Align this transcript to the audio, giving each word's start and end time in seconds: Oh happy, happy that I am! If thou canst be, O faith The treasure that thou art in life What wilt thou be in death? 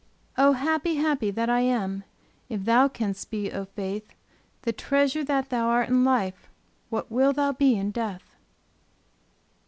Oh 0.35 0.53
happy, 0.53 0.95
happy 0.95 1.29
that 1.29 1.47
I 1.47 1.59
am! 1.59 2.05
If 2.49 2.65
thou 2.65 2.87
canst 2.87 3.29
be, 3.29 3.51
O 3.51 3.65
faith 3.65 4.15
The 4.63 4.73
treasure 4.73 5.23
that 5.23 5.49
thou 5.49 5.67
art 5.67 5.89
in 5.89 6.03
life 6.03 6.49
What 6.89 7.11
wilt 7.11 7.35
thou 7.35 7.51
be 7.51 7.75
in 7.75 7.91
death? 7.91 8.23